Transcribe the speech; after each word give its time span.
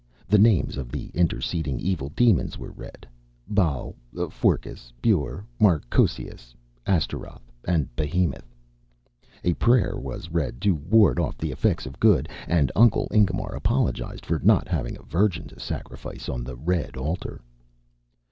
The 0.27 0.39
names 0.39 0.77
of 0.77 0.91
the 0.91 1.11
interceding 1.13 1.79
evil 1.79 2.09
demons 2.15 2.57
were 2.57 2.71
read 2.71 3.05
Bael, 3.47 3.93
Forcas, 4.31 4.91
Buer, 4.99 5.45
Marchocias, 5.59 6.55
Astaroth, 6.87 7.51
and 7.65 7.95
Behemoth. 7.95 8.55
A 9.43 9.53
prayer 9.53 9.99
was 9.99 10.31
read 10.31 10.59
to 10.61 10.73
ward 10.73 11.19
off 11.19 11.37
the 11.37 11.51
effects 11.51 11.85
of 11.85 11.99
Good. 11.99 12.27
And 12.47 12.71
Uncle 12.75 13.09
Ingemar 13.11 13.53
apologized 13.53 14.25
for 14.25 14.39
not 14.39 14.67
having 14.67 14.97
a 14.97 15.03
virgin 15.03 15.47
to 15.49 15.59
sacrifice 15.59 16.27
on 16.29 16.43
the 16.43 16.55
Red 16.55 16.97
Altar. 16.97 17.39